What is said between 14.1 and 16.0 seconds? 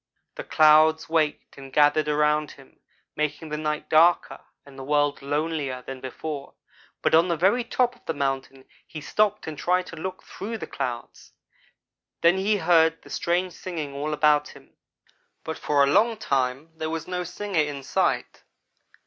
about him; but for a